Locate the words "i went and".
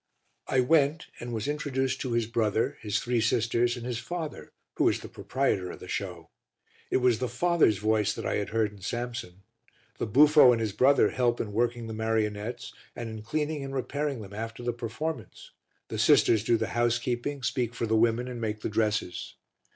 0.47-1.31